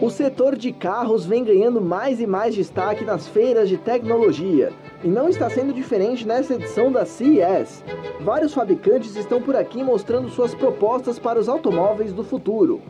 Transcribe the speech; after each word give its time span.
O 0.00 0.10
setor 0.10 0.54
de 0.54 0.72
carros 0.72 1.26
vem 1.26 1.42
ganhando 1.42 1.80
mais 1.80 2.20
e 2.20 2.26
mais 2.26 2.54
destaque 2.54 3.04
nas 3.04 3.26
feiras 3.26 3.68
de 3.68 3.76
tecnologia, 3.76 4.72
e 5.02 5.08
não 5.08 5.28
está 5.28 5.50
sendo 5.50 5.72
diferente 5.72 6.24
nessa 6.24 6.54
edição 6.54 6.92
da 6.92 7.04
CES. 7.04 7.82
Vários 8.20 8.54
fabricantes 8.54 9.16
estão 9.16 9.42
por 9.42 9.56
aqui 9.56 9.82
mostrando 9.82 10.30
suas 10.30 10.54
propostas 10.54 11.18
para 11.18 11.38
os 11.38 11.48
automóveis 11.48 12.12
do 12.12 12.22
futuro. 12.22 12.80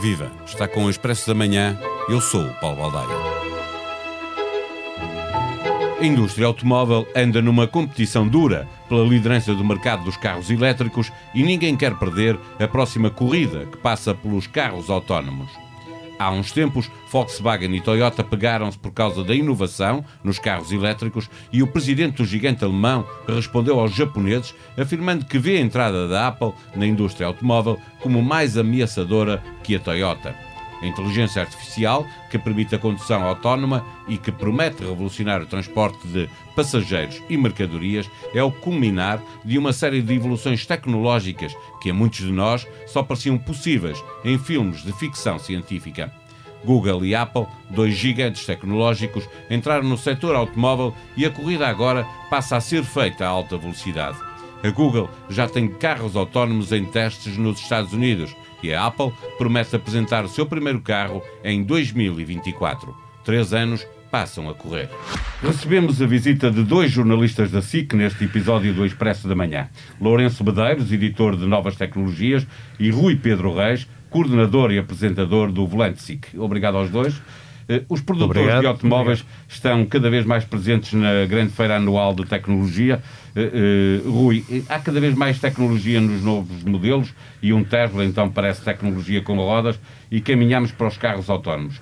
Viva! 0.00 0.30
Está 0.44 0.66
com 0.66 0.84
o 0.84 0.90
Expresso 0.90 1.28
da 1.28 1.34
Manhã. 1.34 1.78
Eu 2.08 2.20
sou 2.20 2.42
o 2.42 2.60
Paulo 2.60 2.76
Baldaia. 2.76 3.27
A 6.00 6.06
indústria 6.06 6.46
automóvel 6.46 7.08
anda 7.14 7.42
numa 7.42 7.66
competição 7.66 8.28
dura 8.28 8.68
pela 8.88 9.04
liderança 9.04 9.52
do 9.52 9.64
mercado 9.64 10.04
dos 10.04 10.16
carros 10.16 10.48
elétricos 10.48 11.10
e 11.34 11.42
ninguém 11.42 11.76
quer 11.76 11.98
perder 11.98 12.38
a 12.60 12.68
próxima 12.68 13.10
corrida 13.10 13.66
que 13.66 13.78
passa 13.78 14.14
pelos 14.14 14.46
carros 14.46 14.90
autónomos. 14.90 15.50
Há 16.16 16.30
uns 16.30 16.52
tempos, 16.52 16.88
Volkswagen 17.10 17.74
e 17.74 17.80
Toyota 17.80 18.22
pegaram-se 18.22 18.78
por 18.78 18.92
causa 18.92 19.24
da 19.24 19.34
inovação 19.34 20.04
nos 20.22 20.38
carros 20.38 20.70
elétricos 20.70 21.28
e 21.52 21.64
o 21.64 21.66
presidente 21.66 22.18
do 22.18 22.24
gigante 22.24 22.64
alemão 22.64 23.04
respondeu 23.26 23.80
aos 23.80 23.92
japoneses 23.92 24.54
afirmando 24.76 25.24
que 25.24 25.38
vê 25.38 25.56
a 25.56 25.60
entrada 25.60 26.06
da 26.06 26.28
Apple 26.28 26.52
na 26.76 26.86
indústria 26.86 27.26
automóvel 27.26 27.76
como 28.00 28.22
mais 28.22 28.56
ameaçadora 28.56 29.42
que 29.64 29.74
a 29.74 29.80
Toyota. 29.80 30.47
A 30.80 30.86
inteligência 30.86 31.42
artificial, 31.42 32.06
que 32.30 32.38
permite 32.38 32.74
a 32.74 32.78
condução 32.78 33.22
autónoma 33.24 33.84
e 34.06 34.16
que 34.16 34.30
promete 34.30 34.84
revolucionar 34.84 35.42
o 35.42 35.46
transporte 35.46 36.06
de 36.06 36.28
passageiros 36.54 37.20
e 37.28 37.36
mercadorias, 37.36 38.08
é 38.32 38.42
o 38.42 38.52
culminar 38.52 39.20
de 39.44 39.58
uma 39.58 39.72
série 39.72 40.00
de 40.00 40.14
evoluções 40.14 40.64
tecnológicas 40.64 41.54
que 41.80 41.90
a 41.90 41.94
muitos 41.94 42.20
de 42.20 42.32
nós 42.32 42.66
só 42.86 43.02
pareciam 43.02 43.38
possíveis 43.38 44.02
em 44.24 44.38
filmes 44.38 44.82
de 44.84 44.92
ficção 44.92 45.38
científica. 45.38 46.12
Google 46.64 47.04
e 47.04 47.14
Apple, 47.14 47.46
dois 47.70 47.94
gigantes 47.94 48.44
tecnológicos, 48.44 49.28
entraram 49.48 49.88
no 49.88 49.96
setor 49.96 50.34
automóvel 50.34 50.94
e 51.16 51.24
a 51.24 51.30
corrida 51.30 51.68
agora 51.68 52.06
passa 52.30 52.56
a 52.56 52.60
ser 52.60 52.84
feita 52.84 53.24
a 53.24 53.28
alta 53.28 53.56
velocidade. 53.56 54.27
A 54.62 54.70
Google 54.70 55.08
já 55.30 55.48
tem 55.48 55.68
carros 55.68 56.16
autónomos 56.16 56.72
em 56.72 56.84
testes 56.84 57.36
nos 57.36 57.60
Estados 57.60 57.92
Unidos 57.92 58.34
e 58.62 58.74
a 58.74 58.86
Apple 58.86 59.12
promete 59.36 59.76
apresentar 59.76 60.24
o 60.24 60.28
seu 60.28 60.44
primeiro 60.44 60.80
carro 60.80 61.22
em 61.44 61.62
2024. 61.62 62.94
Três 63.24 63.52
anos 63.52 63.86
passam 64.10 64.48
a 64.48 64.54
correr. 64.54 64.88
Recebemos 65.40 66.02
a 66.02 66.06
visita 66.06 66.50
de 66.50 66.64
dois 66.64 66.90
jornalistas 66.90 67.52
da 67.52 67.62
SIC 67.62 67.94
neste 67.94 68.24
episódio 68.24 68.74
do 68.74 68.84
Expresso 68.84 69.28
da 69.28 69.34
Manhã. 69.34 69.68
Lourenço 70.00 70.42
Bedeiros, 70.42 70.90
editor 70.90 71.36
de 71.36 71.46
Novas 71.46 71.76
Tecnologias, 71.76 72.46
e 72.80 72.90
Rui 72.90 73.14
Pedro 73.14 73.54
Reis, 73.54 73.86
coordenador 74.10 74.72
e 74.72 74.78
apresentador 74.78 75.52
do 75.52 75.66
Volante 75.66 76.02
SIC. 76.02 76.36
Obrigado 76.36 76.78
aos 76.78 76.90
dois. 76.90 77.20
Eh, 77.68 77.82
os 77.88 78.00
produtores 78.00 78.40
Obrigado. 78.40 78.60
de 78.62 78.66
automóveis 78.66 79.20
Obrigado. 79.20 79.50
estão 79.50 79.86
cada 79.86 80.08
vez 80.08 80.24
mais 80.24 80.44
presentes 80.44 80.94
na 80.94 81.26
grande 81.26 81.52
feira 81.52 81.76
anual 81.76 82.14
de 82.14 82.24
tecnologia. 82.24 83.02
Uh, 83.36 84.08
uh, 84.08 84.10
Rui, 84.10 84.42
há 84.68 84.78
cada 84.78 84.98
vez 84.98 85.14
mais 85.14 85.38
tecnologia 85.38 86.00
nos 86.00 86.22
novos 86.22 86.64
modelos 86.64 87.12
e 87.42 87.52
um 87.52 87.62
Tesla 87.62 88.04
então 88.04 88.30
parece 88.30 88.62
tecnologia 88.62 89.20
com 89.20 89.36
rodas 89.36 89.78
e 90.10 90.20
caminhamos 90.20 90.72
para 90.72 90.88
os 90.88 90.96
carros 90.96 91.28
autónomos. 91.28 91.80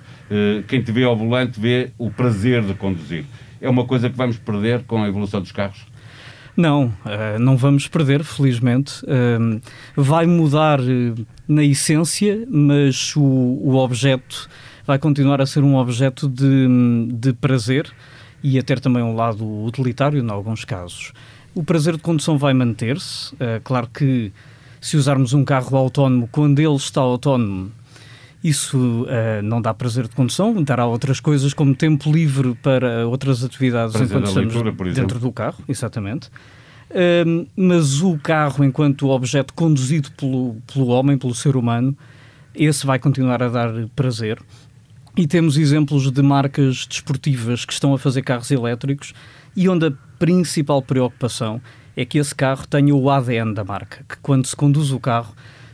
Quem 0.67 0.81
te 0.83 0.91
vê 0.91 1.05
ao 1.05 1.15
volante 1.15 1.57
vê 1.57 1.91
o 1.97 2.11
prazer 2.11 2.61
de 2.61 2.73
conduzir. 2.73 3.23
É 3.61 3.69
uma 3.69 3.85
coisa 3.85 4.09
que 4.09 4.17
vamos 4.17 4.37
perder 4.37 4.83
com 4.83 5.01
a 5.01 5.07
evolução 5.07 5.39
dos 5.39 5.53
carros? 5.53 5.85
Não, 6.55 6.91
não 7.39 7.55
vamos 7.55 7.87
perder, 7.87 8.25
felizmente. 8.25 9.01
vai 9.95 10.25
mudar 10.25 10.79
na 11.47 11.63
essência, 11.63 12.45
mas 12.49 13.15
o 13.15 13.75
objeto 13.77 14.49
vai 14.87 14.97
continuar 14.97 15.41
a 15.41 15.45
ser 15.45 15.63
um 15.63 15.75
objeto 15.75 16.29
de, 16.29 16.67
de 17.11 17.33
prazer 17.33 17.91
e 18.41 18.57
a 18.57 18.63
ter 18.63 18.79
também 18.79 19.03
um 19.03 19.13
lado 19.13 19.45
utilitário 19.65 20.23
em 20.23 20.29
alguns 20.31 20.63
casos. 20.63 21.11
O 21.53 21.61
prazer 21.61 21.97
de 21.97 22.01
condução 22.01 22.37
vai 22.37 22.53
manter-se. 22.53 23.33
Uh, 23.35 23.59
claro 23.63 23.89
que 23.93 24.31
se 24.79 24.95
usarmos 24.95 25.33
um 25.33 25.43
carro 25.43 25.75
autónomo, 25.75 26.29
quando 26.31 26.59
ele 26.59 26.75
está 26.75 27.01
autónomo, 27.01 27.71
isso 28.41 28.77
uh, 28.77 29.41
não 29.43 29.61
dá 29.61 29.73
prazer 29.73 30.07
de 30.07 30.15
condução, 30.15 30.63
dará 30.63 30.85
outras 30.85 31.19
coisas 31.19 31.53
como 31.53 31.75
tempo 31.75 32.09
livre 32.09 32.55
para 32.55 33.05
outras 33.07 33.43
atividades 33.43 33.91
prazer 33.91 34.17
enquanto 34.17 34.27
estamos 34.27 34.55
leitura, 34.55 34.93
dentro 34.93 35.19
do 35.19 35.31
carro, 35.31 35.61
exatamente. 35.67 36.29
Uh, 36.89 37.45
mas 37.57 38.01
o 38.01 38.17
carro, 38.17 38.63
enquanto 38.63 39.09
objeto 39.09 39.53
conduzido 39.53 40.11
pelo, 40.11 40.55
pelo 40.71 40.87
homem, 40.87 41.17
pelo 41.17 41.35
ser 41.35 41.57
humano, 41.57 41.97
esse 42.55 42.85
vai 42.85 42.99
continuar 42.99 43.43
a 43.43 43.49
dar 43.49 43.71
prazer. 43.95 44.39
E 45.17 45.25
temos 45.25 45.57
exemplos 45.57 46.11
de 46.11 46.21
marcas 46.21 46.85
desportivas 46.85 47.65
que 47.65 47.73
estão 47.73 47.91
a 47.91 47.97
fazer 47.97 48.21
carros 48.21 48.51
elétricos 48.51 49.15
e 49.55 49.67
onde 49.67 49.87
a 49.87 49.91
principal 50.19 50.79
preocupação 50.79 51.59
é 51.95 52.05
que 52.05 52.19
esse 52.19 52.35
carro 52.35 52.67
tenha 52.67 52.93
o 52.93 53.09
ADN 53.09 53.55
da 53.55 53.63
marca, 53.63 54.05
que 54.07 54.15
quando 54.17 54.45
se 54.45 54.55
conduz 54.55 54.91
o 54.91 54.99
carro 54.99 55.33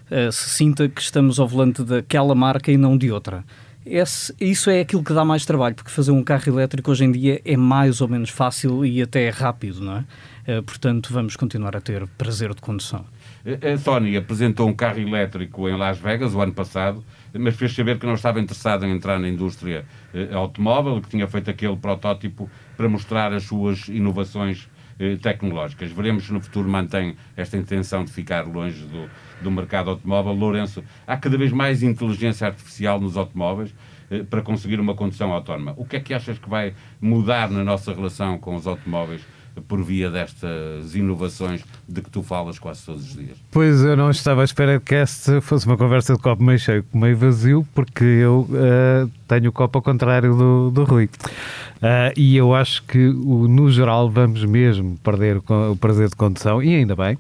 uh, 0.10 0.32
se 0.32 0.50
sinta 0.50 0.88
que 0.88 1.02
estamos 1.02 1.42
ao 1.42 1.48
volante 1.48 1.84
daquela 1.84 2.34
marca 2.34 2.72
e 2.72 2.78
não 2.78 2.98
de 2.98 3.12
outra. 3.12 3.44
Esse, 3.86 4.34
isso 4.40 4.70
é 4.70 4.80
aquilo 4.80 5.04
que 5.04 5.14
dá 5.14 5.26
mais 5.26 5.46
trabalho, 5.46 5.76
porque 5.76 5.92
fazer 5.92 6.12
um 6.12 6.24
carro 6.24 6.48
elétrico 6.48 6.90
hoje 6.90 7.04
em 7.04 7.12
dia 7.12 7.42
é 7.44 7.58
mais 7.58 8.00
ou 8.00 8.08
menos 8.08 8.30
fácil 8.30 8.86
e 8.86 9.02
até 9.02 9.28
rápido, 9.30 9.82
não 9.82 9.98
é? 9.98 10.60
Uh, 10.60 10.64
portanto, 10.64 11.12
vamos 11.12 11.36
continuar 11.36 11.76
a 11.76 11.82
ter 11.82 12.08
prazer 12.18 12.54
de 12.56 12.62
condução. 12.62 13.04
A 13.46 13.78
Sony 13.78 14.16
apresentou 14.16 14.70
um 14.70 14.74
carro 14.74 15.00
elétrico 15.00 15.68
em 15.68 15.76
Las 15.76 15.98
Vegas 15.98 16.34
o 16.34 16.40
ano 16.40 16.54
passado, 16.54 17.04
mas 17.34 17.56
fez 17.56 17.74
saber 17.74 18.00
que 18.00 18.06
não 18.06 18.14
estava 18.14 18.40
interessado 18.40 18.86
em 18.86 18.92
entrar 18.92 19.20
na 19.20 19.28
indústria 19.28 19.86
eh, 20.14 20.30
automóvel, 20.34 21.02
que 21.02 21.10
tinha 21.10 21.28
feito 21.28 21.50
aquele 21.50 21.76
protótipo 21.76 22.50
para 22.78 22.88
mostrar 22.88 23.34
as 23.34 23.44
suas 23.44 23.88
inovações 23.88 24.70
eh, 25.00 25.16
tecnológicas. 25.16 25.92
Veremos 25.92 26.26
se 26.26 26.34
no 26.34 26.40
futuro 26.40 26.70
mantém 26.70 27.16
esta 27.36 27.58
intenção 27.58 28.06
de 28.06 28.12
ficar 28.12 28.46
longe 28.46 28.86
do, 28.86 29.10
do 29.42 29.52
mercado 29.52 29.90
automóvel. 29.90 30.34
Lourenço, 30.34 30.84
há 31.08 31.18
cada 31.18 31.38
vez 31.38 31.52
mais 31.52 31.82
inteligência 31.82 32.48
artificial 32.48 33.02
nos 33.02 33.18
automóveis 33.18 33.74
eh, 34.12 34.24
para 34.24 34.42
conseguir 34.42 34.80
uma 34.80 34.94
condução 34.94 35.34
autónoma. 35.34 35.74
O 35.78 35.86
que 35.86 35.96
é 35.96 36.00
que 36.00 36.14
achas 36.14 36.38
que 36.38 36.48
vai 36.48 36.76
mudar 37.02 37.50
na 37.50 37.64
nossa 37.64 37.94
relação 37.94 38.38
com 38.38 38.56
os 38.56 38.68
automóveis 38.68 39.26
por 39.62 39.84
via 39.84 40.10
destas 40.10 40.96
inovações 40.96 41.64
de 41.88 42.02
que 42.02 42.10
tu 42.10 42.24
falas 42.24 42.60
quase 42.60 42.86
todos 42.86 43.04
os 43.04 43.16
dias? 43.16 43.38
Pois 43.52 43.82
eu 43.84 43.96
não 43.96 44.10
estava 44.10 44.42
à 44.42 44.44
espera 44.44 44.80
que 44.80 44.96
esta 44.96 45.42
fosse 45.42 45.66
uma 45.66 45.78
conversa 45.78 46.14
de 46.14 46.20
copo 46.20 46.44
meio 46.44 46.60
cheio, 46.60 46.86
meio 46.94 47.18
vazio, 47.18 47.68
porque 47.74 48.04
eu 48.04 48.48
uh, 48.50 49.10
tenho 49.28 49.50
o 49.50 49.52
copo 49.52 49.78
ao 49.78 49.82
contrário 49.82 50.36
do, 50.36 50.72
do 50.72 50.84
Rui. 50.84 51.06
Uh, 51.06 52.14
e 52.18 52.36
eu 52.36 52.56
acho 52.56 52.84
que, 52.84 52.98
no 52.98 53.70
geral, 53.72 54.10
vamos 54.10 54.44
mesmo 54.46 54.98
perder 55.04 55.38
o 55.38 55.76
prazer 55.76 56.10
de 56.10 56.16
condução, 56.16 56.62
e 56.62 56.76
ainda 56.76 56.96
bem. 56.96 57.18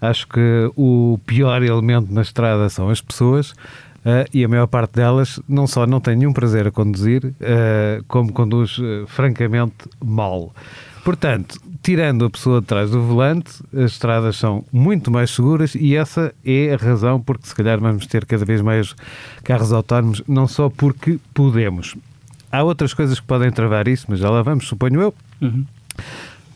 Acho 0.00 0.28
que 0.28 0.70
o 0.76 1.18
pior 1.26 1.62
elemento 1.62 2.12
na 2.12 2.22
estrada 2.22 2.68
são 2.68 2.90
as 2.90 3.00
pessoas. 3.00 3.54
Uh, 4.06 4.22
e 4.32 4.44
a 4.44 4.48
maior 4.48 4.68
parte 4.68 4.92
delas 4.92 5.40
não 5.48 5.66
só 5.66 5.84
não 5.84 6.00
tem 6.00 6.14
nenhum 6.14 6.32
prazer 6.32 6.64
a 6.64 6.70
conduzir, 6.70 7.24
uh, 7.24 8.04
como 8.06 8.32
conduz 8.32 8.78
uh, 8.78 9.04
francamente 9.08 9.74
mal. 10.04 10.54
Portanto, 11.06 11.60
tirando 11.84 12.24
a 12.24 12.30
pessoa 12.30 12.60
de 12.60 12.66
trás 12.66 12.90
do 12.90 13.00
volante, 13.00 13.62
as 13.72 13.92
estradas 13.92 14.38
são 14.38 14.64
muito 14.72 15.08
mais 15.08 15.30
seguras 15.30 15.76
e 15.76 15.94
essa 15.94 16.34
é 16.44 16.74
a 16.74 16.76
razão 16.76 17.22
porque 17.22 17.46
se 17.46 17.54
calhar 17.54 17.78
vamos 17.78 18.08
ter 18.08 18.26
cada 18.26 18.44
vez 18.44 18.60
mais 18.60 18.92
carros 19.44 19.72
autónomos, 19.72 20.20
não 20.26 20.48
só 20.48 20.68
porque 20.68 21.20
podemos. 21.32 21.94
Há 22.50 22.64
outras 22.64 22.92
coisas 22.92 23.20
que 23.20 23.26
podem 23.26 23.52
travar 23.52 23.86
isso, 23.86 24.06
mas 24.08 24.18
já 24.18 24.28
lá 24.28 24.42
vamos, 24.42 24.66
suponho 24.66 25.00
eu. 25.00 25.14
Uhum. 25.40 25.64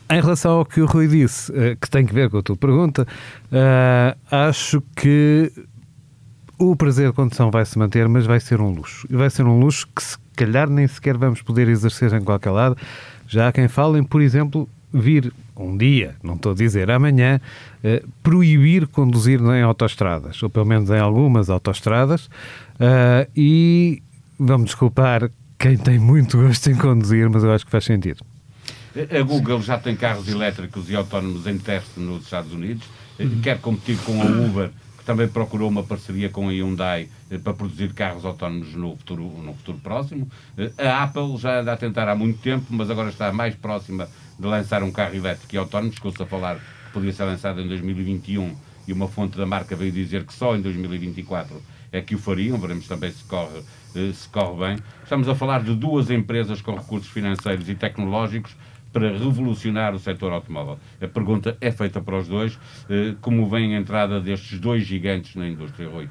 Em 0.09 0.19
relação 0.21 0.51
ao 0.51 0.65
que 0.65 0.81
o 0.81 0.85
Rui 0.85 1.07
disse, 1.07 1.49
eh, 1.55 1.77
que 1.79 1.89
tem 1.89 2.05
que 2.05 2.13
ver 2.13 2.29
com 2.29 2.39
a 2.39 2.43
tua 2.43 2.57
pergunta, 2.57 3.07
uh, 3.53 4.19
acho 4.29 4.83
que 4.97 5.49
o 6.59 6.75
prazer 6.75 7.07
de 7.07 7.13
condução 7.13 7.49
vai 7.49 7.63
se 7.63 7.79
manter, 7.79 8.05
mas 8.09 8.25
vai 8.25 8.41
ser 8.41 8.59
um 8.59 8.69
luxo. 8.69 9.07
E 9.09 9.15
vai 9.15 9.29
ser 9.29 9.45
um 9.45 9.57
luxo 9.57 9.87
que 9.95 10.03
se 10.03 10.17
calhar 10.35 10.69
nem 10.69 10.85
sequer 10.89 11.15
vamos 11.15 11.41
poder 11.41 11.69
exercer 11.69 12.11
em 12.11 12.21
qualquer 12.21 12.51
lado 12.51 12.75
já 13.31 13.47
há 13.47 13.51
quem 13.51 13.69
fale 13.69 13.97
em, 13.97 14.03
por 14.03 14.21
exemplo, 14.21 14.67
vir 14.93 15.31
um 15.55 15.77
dia, 15.77 16.15
não 16.21 16.35
estou 16.35 16.51
a 16.51 16.55
dizer 16.55 16.91
amanhã, 16.91 17.39
eh, 17.81 18.03
proibir 18.21 18.87
conduzir 18.87 19.39
em 19.39 19.61
autoestradas, 19.61 20.43
ou 20.43 20.49
pelo 20.49 20.65
menos 20.65 20.89
em 20.89 20.99
algumas 20.99 21.49
autoestradas, 21.49 22.29
eh, 22.77 23.27
e 23.35 24.03
vamos 24.37 24.65
desculpar 24.65 25.31
quem 25.57 25.77
tem 25.77 25.97
muito 25.97 26.37
gosto 26.37 26.69
em 26.69 26.75
conduzir, 26.75 27.29
mas 27.29 27.41
eu 27.41 27.53
acho 27.53 27.65
que 27.65 27.71
faz 27.71 27.85
sentido. 27.85 28.21
A 29.17 29.21
Google 29.21 29.61
já 29.61 29.77
tem 29.77 29.95
carros 29.95 30.27
elétricos 30.27 30.89
e 30.89 30.95
autónomos 30.95 31.47
em 31.47 31.57
teste 31.57 32.01
nos 32.01 32.25
Estados 32.25 32.51
Unidos, 32.51 32.85
uhum. 33.17 33.39
quer 33.41 33.59
competir 33.59 33.97
com 33.99 34.21
a 34.21 34.25
Uber 34.25 34.71
que 35.01 35.05
também 35.05 35.27
procurou 35.27 35.67
uma 35.67 35.81
parceria 35.83 36.29
com 36.29 36.47
a 36.47 36.51
Hyundai 36.51 37.09
eh, 37.31 37.39
para 37.39 37.53
produzir 37.53 37.91
carros 37.91 38.23
autónomos 38.23 38.75
no 38.75 38.95
futuro, 38.95 39.23
no 39.23 39.55
futuro 39.55 39.79
próximo. 39.79 40.29
Eh, 40.55 40.71
a 40.77 41.03
Apple 41.03 41.37
já 41.37 41.59
anda 41.59 41.73
a 41.73 41.77
tentar 41.77 42.07
há 42.07 42.13
muito 42.13 42.39
tempo, 42.39 42.67
mas 42.69 42.87
agora 42.87 43.09
está 43.09 43.33
mais 43.33 43.55
próxima 43.55 44.07
de 44.39 44.45
lançar 44.45 44.83
um 44.83 44.91
carro 44.91 45.15
elétrico 45.15 45.55
e 45.55 45.57
autónomo. 45.57 45.91
Chegou-se 45.91 46.21
a 46.21 46.25
falar 46.27 46.57
que 46.57 46.93
podia 46.93 47.11
ser 47.11 47.23
lançado 47.23 47.59
em 47.59 47.67
2021 47.67 48.55
e 48.87 48.93
uma 48.93 49.07
fonte 49.07 49.37
da 49.39 49.45
marca 49.45 49.75
veio 49.75 49.91
dizer 49.91 50.23
que 50.23 50.33
só 50.33 50.55
em 50.55 50.61
2024 50.61 51.59
é 51.91 51.99
que 51.99 52.13
o 52.13 52.19
fariam, 52.19 52.59
veremos 52.59 52.87
também 52.87 53.11
se 53.11 53.23
corre, 53.23 53.63
eh, 53.95 54.11
se 54.13 54.29
corre 54.29 54.67
bem. 54.67 54.79
Estamos 55.03 55.27
a 55.27 55.33
falar 55.33 55.63
de 55.63 55.73
duas 55.73 56.11
empresas 56.11 56.61
com 56.61 56.75
recursos 56.75 57.09
financeiros 57.09 57.67
e 57.67 57.73
tecnológicos 57.73 58.55
para 58.91 59.11
revolucionar 59.11 59.95
o 59.95 59.99
setor 59.99 60.31
automóvel. 60.33 60.77
A 61.01 61.07
pergunta 61.07 61.57
é 61.61 61.71
feita 61.71 62.01
para 62.01 62.17
os 62.17 62.27
dois. 62.27 62.59
Eh, 62.89 63.15
como 63.21 63.49
vem 63.49 63.75
a 63.75 63.79
entrada 63.79 64.19
destes 64.19 64.59
dois 64.59 64.83
gigantes 64.83 65.35
na 65.35 65.47
indústria, 65.47 65.89
Rui? 65.89 66.09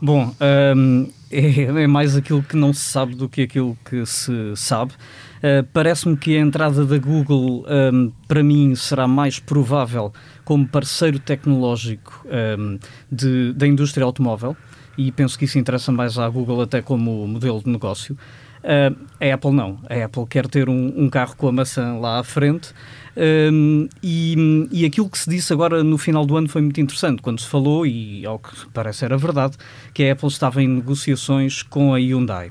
Bom, 0.00 0.34
um, 0.76 1.08
é, 1.30 1.62
é, 1.62 1.86
mais 1.86 2.16
aquilo 2.16 2.42
que 2.42 2.56
não 2.56 2.72
se 2.72 2.80
sabe 2.80 3.14
do 3.14 3.28
que 3.28 3.42
aquilo 3.42 3.78
que 3.84 4.04
se 4.04 4.32
sabe. 4.56 4.92
Uh, 5.38 5.66
Parece-me 5.72 6.16
que 6.16 6.36
a 6.36 6.40
entrada 6.40 6.84
da 6.84 6.98
Google, 6.98 7.64
um, 7.92 8.12
para 8.26 8.42
mim, 8.42 8.74
será 8.74 9.06
mais 9.06 9.38
provável 9.38 10.12
como 10.44 10.66
parceiro 10.66 11.18
tecnológico 11.18 12.26
um, 12.58 12.78
de, 13.10 13.52
da 13.52 13.66
indústria 13.66 14.04
automóvel 14.04 14.56
e 14.98 15.10
penso 15.10 15.38
que 15.38 15.44
isso 15.44 15.58
interessa 15.58 15.90
mais 15.90 16.18
à 16.18 16.28
Google 16.28 16.62
até 16.62 16.82
como 16.82 17.26
modelo 17.26 17.62
de 17.62 17.70
negócio. 17.70 18.16
Uh, 18.62 18.96
a 19.20 19.34
Apple 19.34 19.52
não. 19.52 19.78
A 19.88 20.04
Apple 20.04 20.26
quer 20.26 20.46
ter 20.46 20.68
um, 20.68 20.92
um 20.96 21.10
carro 21.10 21.36
com 21.36 21.48
a 21.48 21.52
maçã 21.52 21.94
lá 21.94 22.18
à 22.18 22.24
frente. 22.24 22.72
Um, 23.16 23.88
e, 24.02 24.68
e 24.70 24.84
aquilo 24.84 25.10
que 25.10 25.18
se 25.18 25.28
disse 25.28 25.52
agora 25.52 25.82
no 25.84 25.98
final 25.98 26.24
do 26.24 26.36
ano 26.36 26.48
foi 26.48 26.62
muito 26.62 26.80
interessante, 26.80 27.20
quando 27.20 27.40
se 27.40 27.48
falou, 27.48 27.86
e 27.86 28.24
ao 28.24 28.38
que 28.38 28.50
parece 28.72 29.04
era 29.04 29.16
verdade, 29.16 29.56
que 29.92 30.04
a 30.04 30.12
Apple 30.12 30.28
estava 30.28 30.62
em 30.62 30.68
negociações 30.68 31.62
com 31.62 31.94
a 31.94 31.98
Hyundai. 31.98 32.50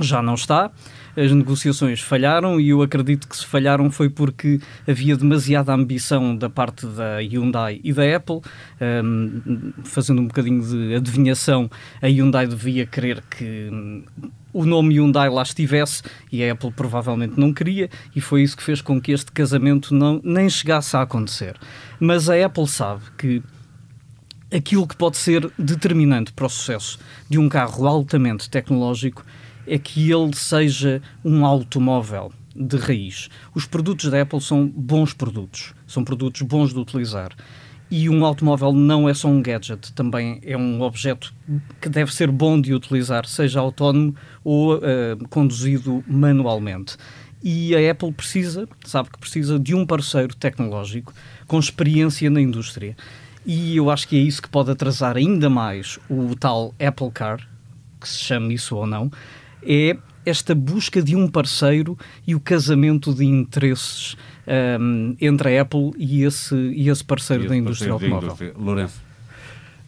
Já 0.00 0.22
não 0.22 0.34
está, 0.34 0.70
as 1.16 1.32
negociações 1.32 2.00
falharam 2.00 2.60
e 2.60 2.68
eu 2.68 2.80
acredito 2.80 3.26
que 3.26 3.36
se 3.36 3.44
falharam 3.44 3.90
foi 3.90 4.08
porque 4.08 4.60
havia 4.86 5.16
demasiada 5.16 5.72
ambição 5.72 6.36
da 6.36 6.48
parte 6.48 6.86
da 6.86 7.18
Hyundai 7.18 7.80
e 7.82 7.92
da 7.92 8.16
Apple. 8.16 8.40
Um, 8.80 9.72
fazendo 9.82 10.22
um 10.22 10.28
bocadinho 10.28 10.62
de 10.62 10.94
adivinhação, 10.94 11.68
a 12.00 12.06
Hyundai 12.06 12.46
devia 12.46 12.86
querer 12.86 13.20
que 13.28 13.68
o 14.58 14.66
nome 14.66 14.98
Hyundai 14.98 15.30
lá 15.30 15.44
estivesse 15.44 16.02
e 16.32 16.42
a 16.42 16.52
Apple 16.52 16.72
provavelmente 16.72 17.38
não 17.38 17.54
queria 17.54 17.88
e 18.16 18.20
foi 18.20 18.42
isso 18.42 18.56
que 18.56 18.62
fez 18.64 18.80
com 18.80 19.00
que 19.00 19.12
este 19.12 19.30
casamento 19.30 19.94
não, 19.94 20.20
nem 20.24 20.50
chegasse 20.50 20.96
a 20.96 21.02
acontecer. 21.02 21.54
Mas 22.00 22.28
a 22.28 22.44
Apple 22.44 22.66
sabe 22.66 23.02
que 23.16 23.40
aquilo 24.52 24.84
que 24.84 24.96
pode 24.96 25.16
ser 25.16 25.48
determinante 25.56 26.32
para 26.32 26.46
o 26.46 26.48
sucesso 26.48 26.98
de 27.30 27.38
um 27.38 27.48
carro 27.48 27.86
altamente 27.86 28.50
tecnológico 28.50 29.24
é 29.64 29.78
que 29.78 30.10
ele 30.10 30.34
seja 30.34 31.00
um 31.24 31.46
automóvel 31.46 32.32
de 32.52 32.76
raiz. 32.78 33.28
Os 33.54 33.64
produtos 33.64 34.10
da 34.10 34.22
Apple 34.22 34.40
são 34.40 34.66
bons 34.66 35.14
produtos, 35.14 35.72
são 35.86 36.02
produtos 36.02 36.42
bons 36.42 36.72
de 36.72 36.80
utilizar. 36.80 37.30
E 37.90 38.08
um 38.08 38.24
automóvel 38.24 38.72
não 38.72 39.08
é 39.08 39.14
só 39.14 39.28
um 39.28 39.40
gadget, 39.40 39.92
também 39.94 40.40
é 40.42 40.56
um 40.56 40.82
objeto 40.82 41.34
que 41.80 41.88
deve 41.88 42.14
ser 42.14 42.30
bom 42.30 42.60
de 42.60 42.74
utilizar, 42.74 43.26
seja 43.26 43.60
autónomo 43.60 44.14
ou 44.44 44.76
uh, 44.76 44.80
conduzido 45.30 46.04
manualmente. 46.06 46.96
E 47.42 47.74
a 47.74 47.90
Apple 47.90 48.12
precisa, 48.12 48.68
sabe 48.84 49.10
que 49.10 49.18
precisa 49.18 49.58
de 49.58 49.74
um 49.74 49.86
parceiro 49.86 50.34
tecnológico 50.34 51.14
com 51.46 51.58
experiência 51.58 52.28
na 52.28 52.40
indústria. 52.40 52.96
E 53.46 53.76
eu 53.76 53.90
acho 53.90 54.06
que 54.06 54.16
é 54.16 54.20
isso 54.20 54.42
que 54.42 54.48
pode 54.48 54.70
atrasar 54.70 55.16
ainda 55.16 55.48
mais 55.48 55.98
o 56.10 56.34
tal 56.36 56.74
Apple 56.78 57.10
Car, 57.10 57.40
que 57.98 58.08
se 58.08 58.18
chame 58.18 58.54
isso 58.54 58.76
ou 58.76 58.86
não, 58.86 59.10
é 59.62 59.96
esta 60.28 60.54
busca 60.54 61.02
de 61.02 61.16
um 61.16 61.28
parceiro 61.28 61.96
e 62.26 62.34
o 62.34 62.40
casamento 62.40 63.14
de 63.14 63.24
interesses 63.24 64.16
um, 64.80 65.16
entre 65.20 65.56
a 65.56 65.62
Apple 65.62 65.92
e 65.98 66.24
esse, 66.24 66.54
e 66.54 66.88
esse 66.88 67.04
parceiro 67.04 67.42
e 67.42 67.46
esse 67.46 67.50
da 67.50 67.56
indústria 67.56 67.90
parceiro 67.90 68.14
automóvel. 68.14 68.46
Indústria. 68.46 68.64
Lourenço? 68.64 69.02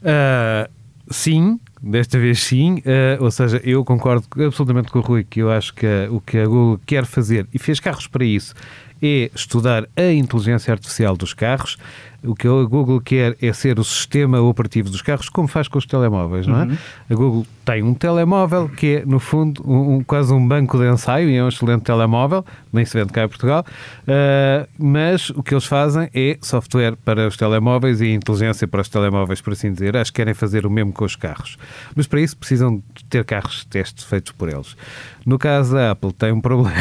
Uh, 0.03 0.71
sim, 1.11 1.61
desta 1.83 2.19
vez 2.19 2.43
sim. 2.43 2.79
Uh, 2.79 3.23
ou 3.23 3.31
seja, 3.31 3.61
eu 3.65 3.85
concordo 3.85 4.27
absolutamente 4.45 4.91
com 4.91 4.99
o 4.99 5.03
Rui 5.03 5.25
que 5.25 5.41
eu 5.41 5.51
acho 5.51 5.75
que 5.75 5.87
uh, 5.87 6.15
o 6.15 6.21
que 6.21 6.39
a 6.39 6.47
Google 6.47 6.81
quer 6.87 7.05
fazer, 7.05 7.47
e 7.53 7.59
fez 7.59 7.81
carros 7.81 8.07
para 8.07 8.25
isso, 8.25 8.55
é 9.03 9.31
estudar 9.35 9.89
a 9.97 10.13
inteligência 10.13 10.73
artificial 10.73 11.17
dos 11.17 11.33
carros 11.33 11.77
o 12.25 12.35
que 12.35 12.47
a 12.47 12.65
Google 12.65 13.01
quer 13.01 13.37
é 13.41 13.53
ser 13.53 13.79
o 13.79 13.85
sistema 13.85 14.41
operativo 14.41 14.91
dos 14.91 15.03
carros, 15.03 15.29
como 15.29 15.49
faz 15.49 15.69
com 15.69 15.79
os 15.79 15.87
telemóveis, 15.87 16.47
não 16.47 16.61
é? 16.61 16.65
Uhum. 16.65 16.79
A 17.09 17.15
Google 17.15 17.47
tem 17.65 17.83
um 17.83 17.95
telemóvel 17.95 18.69
que 18.69 18.97
é, 18.97 19.07
no 19.07 19.21
fundo, 19.21 19.63
um, 19.67 19.97
um, 19.97 20.05
quase 20.05 20.33
um 20.33 20.47
banco 20.47 20.79
de 20.79 20.91
ensaio 20.91 21.31
e 21.31 21.37
é 21.37 21.45
um 21.45 21.49
excelente 21.49 21.83
telemóvel, 21.83 22.45
nem 22.73 22.85
se 22.85 22.99
vende 22.99 23.13
cá 23.13 23.25
em 23.25 23.29
Portugal, 23.29 23.65
uh, 24.03 24.69
mas 24.79 25.31
o 25.31 25.43
que 25.43 25.55
eles 25.55 25.65
fazem 25.65 26.11
é 26.15 26.39
software 26.43 26.97
para 27.05 27.29
os 27.29 27.37
telemóveis 27.37 28.01
e 28.01 28.13
inteligência 28.13 28.67
para 28.67 28.81
os 28.81 28.89
telemóveis, 28.89 29.41
por 29.41 29.53
assim 29.53 29.73
dizer. 29.73 29.97
Acho 29.97 30.13
que 30.13 30.17
querem 30.17 30.35
fazer 30.35 30.67
o 30.67 30.71
mesmo 30.71 30.93
com 30.93 31.05
os 31.05 31.17
carros. 31.17 31.57
Mas 31.95 32.07
para 32.07 32.21
isso 32.21 32.37
precisam 32.37 32.83
ter 33.09 33.25
carros 33.25 33.61
de 33.61 33.67
teste 33.69 34.05
feitos 34.05 34.33
por 34.33 34.49
eles. 34.49 34.77
No 35.25 35.39
caso 35.39 35.75
da 35.75 35.93
Apple, 35.93 36.13
tem 36.13 36.33
um 36.33 36.41
problema. 36.43 36.75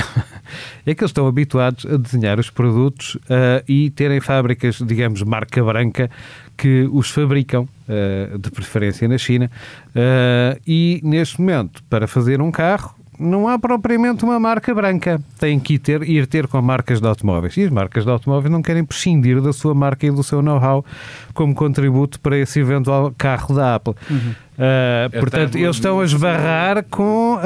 É 0.85 0.95
que 0.95 1.03
eles 1.03 1.11
estão 1.11 1.27
habituados 1.27 1.85
a 1.85 1.97
desenhar 1.97 2.39
os 2.39 2.49
produtos 2.49 3.15
uh, 3.15 3.63
e 3.67 3.89
terem 3.91 4.19
fábricas, 4.19 4.77
digamos, 4.77 5.21
marca 5.29 5.63
branca 5.63 6.09
que 6.57 6.89
os 6.91 7.09
fabricam, 7.09 7.67
uh, 7.87 8.37
de 8.37 8.51
preferência 8.51 9.07
na 9.07 9.17
China, 9.17 9.49
uh, 9.89 10.59
e 10.67 10.99
neste 11.03 11.39
momento, 11.39 11.83
para 11.89 12.07
fazer 12.07 12.41
um 12.41 12.51
carro, 12.51 12.95
não 13.19 13.47
há 13.47 13.59
propriamente 13.59 14.23
uma 14.23 14.39
marca 14.39 14.73
branca. 14.73 15.19
Tem 15.37 15.59
que 15.59 15.73
ir 15.73 15.79
ter, 15.79 16.01
ir 16.03 16.25
ter 16.25 16.47
com 16.47 16.61
marcas 16.61 17.01
de 17.01 17.07
automóveis. 17.07 17.57
E 17.57 17.63
as 17.63 17.69
marcas 17.69 18.05
de 18.05 18.09
automóveis 18.09 18.51
não 18.51 18.61
querem 18.61 18.83
prescindir 18.83 19.41
da 19.41 19.51
sua 19.51 19.73
marca 19.73 20.05
e 20.05 20.11
do 20.11 20.23
seu 20.23 20.41
know-how 20.41 20.85
como 21.33 21.53
contributo 21.53 22.19
para 22.19 22.37
esse 22.37 22.59
eventual 22.59 23.13
carro 23.17 23.55
da 23.55 23.75
Apple. 23.75 23.93
Uhum. 24.09 24.33
Uh, 24.59 25.19
portanto, 25.19 25.57
eles 25.57 25.75
estão 25.75 25.99
a 25.99 26.05
esbarrar 26.05 26.83
com 26.89 27.35
uh, 27.35 27.39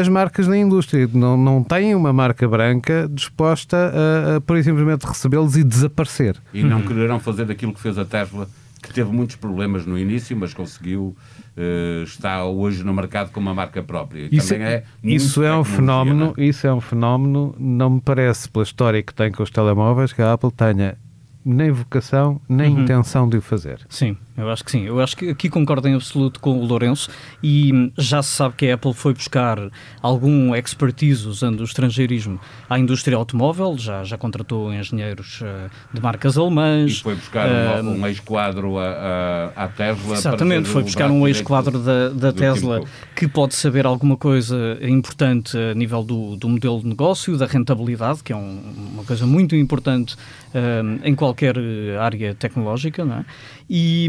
as 0.00 0.08
marcas 0.08 0.46
da 0.46 0.56
indústria. 0.56 1.08
Não, 1.12 1.36
não 1.36 1.62
têm 1.62 1.94
uma 1.94 2.12
marca 2.12 2.46
branca 2.48 3.08
disposta 3.10 3.76
a, 3.76 4.36
a 4.36 4.40
por 4.40 4.62
simplesmente 4.62 5.04
recebê-los 5.04 5.56
e 5.56 5.64
desaparecer. 5.64 6.36
E 6.52 6.62
não 6.62 6.78
uhum. 6.78 6.86
quererão 6.86 7.20
fazer 7.20 7.50
aquilo 7.50 7.72
que 7.72 7.80
fez 7.80 7.98
a 7.98 8.04
Tesla, 8.04 8.48
que 8.86 8.94
teve 8.94 9.10
muitos 9.10 9.36
problemas 9.36 9.84
no 9.86 9.98
início, 9.98 10.36
mas 10.36 10.54
conseguiu 10.54 11.16
uh, 11.56 12.02
está 12.02 12.44
hoje 12.44 12.84
no 12.84 12.92
mercado 12.94 13.30
com 13.30 13.40
uma 13.40 13.54
marca 13.54 13.82
própria. 13.82 14.28
Isso 14.30 14.54
Também 14.54 14.66
é, 14.66 14.84
isso 15.02 15.42
é 15.42 15.56
um 15.56 15.64
fenómeno, 15.64 16.34
é? 16.36 16.44
isso 16.44 16.66
é 16.66 16.72
um 16.72 16.80
fenómeno, 16.80 17.54
não 17.58 17.90
me 17.90 18.00
parece, 18.00 18.48
pela 18.48 18.62
história 18.62 19.02
que 19.02 19.14
tem 19.14 19.32
com 19.32 19.42
os 19.42 19.50
telemóveis, 19.50 20.12
que 20.12 20.22
a 20.22 20.32
Apple 20.32 20.50
tenha 20.50 20.96
nem 21.44 21.70
vocação, 21.70 22.40
nem 22.48 22.74
uhum. 22.74 22.82
intenção 22.82 23.28
de 23.28 23.36
o 23.36 23.40
fazer. 23.42 23.86
Sim, 23.88 24.16
eu 24.36 24.50
acho 24.50 24.64
que 24.64 24.70
sim. 24.70 24.84
Eu 24.84 25.00
acho 25.00 25.16
que 25.16 25.30
aqui 25.30 25.48
concordo 25.48 25.88
em 25.88 25.94
absoluto 25.94 26.40
com 26.40 26.58
o 26.58 26.64
Lourenço 26.64 27.10
e 27.42 27.92
já 27.96 28.22
se 28.22 28.30
sabe 28.30 28.54
que 28.56 28.68
a 28.68 28.74
Apple 28.74 28.92
foi 28.92 29.14
buscar 29.14 29.58
algum 30.02 30.54
expertise 30.54 31.26
usando 31.26 31.60
o 31.60 31.64
estrangeirismo 31.64 32.38
à 32.68 32.78
indústria 32.78 33.16
automóvel, 33.16 33.76
já, 33.78 34.04
já 34.04 34.18
contratou 34.18 34.72
engenheiros 34.72 35.40
uh, 35.40 35.70
de 35.92 36.02
marcas 36.02 36.36
alemãs. 36.36 36.92
E 36.92 37.02
foi 37.02 37.14
buscar 37.14 37.48
uh, 37.48 37.82
um, 37.82 38.00
um 38.00 38.06
ex-quadro 38.06 38.78
à, 38.78 39.68
Tesla. 39.74 40.16
Exatamente, 40.16 40.68
foi 40.68 40.82
buscar 40.82 41.10
um 41.10 41.26
ex-quadro 41.26 41.78
da, 41.78 42.10
da 42.10 42.32
Tesla 42.32 42.82
que 43.14 43.26
pode 43.26 43.54
saber 43.54 43.86
alguma 43.86 44.16
coisa 44.16 44.78
importante 44.82 45.56
a 45.56 45.74
nível 45.74 46.02
do, 46.02 46.36
do 46.36 46.48
modelo 46.48 46.80
de 46.80 46.88
negócio, 46.88 47.36
da 47.36 47.46
rentabilidade, 47.46 48.22
que 48.22 48.32
é 48.32 48.36
um, 48.36 48.60
uma 48.92 49.04
coisa 49.04 49.26
muito 49.26 49.56
importante 49.56 50.14
uh, 50.14 51.00
em 51.02 51.14
qualquer 51.14 51.56
área 51.98 52.34
tecnológica, 52.34 53.04
não 53.04 53.16
é? 53.16 53.24
E, 53.68 54.08